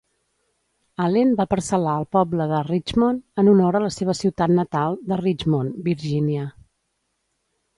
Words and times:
Allen 1.07 1.33
va 1.41 1.45
parcel·lar 1.51 1.93
el 2.03 2.07
poble 2.17 2.47
de 2.51 2.61
"Richmond", 2.69 3.21
en 3.43 3.51
honor 3.53 3.77
a 3.81 3.83
la 3.85 3.93
seva 3.99 4.17
ciutat 4.21 4.55
natal 4.61 4.99
de 5.13 5.21
Richmond, 5.23 5.77
Virgínia. 5.91 6.49